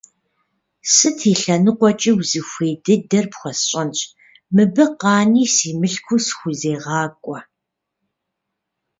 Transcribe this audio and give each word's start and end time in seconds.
Сыт 0.93 1.19
и 1.31 1.33
лъэныкъуэкӀи 1.41 2.11
узыхуей 2.19 2.73
дыдэр 2.83 3.25
пхуэсщӀэнщ, 3.31 3.99
мыбы 4.55 4.85
къани 4.99 5.45
си 5.53 5.69
мылъкур 5.79 6.21
схузегъакӀуэ. 6.27 7.39